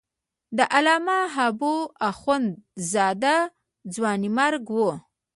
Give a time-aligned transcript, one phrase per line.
[0.57, 1.75] د علامه حبو
[2.09, 2.49] اخند
[2.91, 3.37] زاده
[3.93, 4.77] ځوانیمرګ و.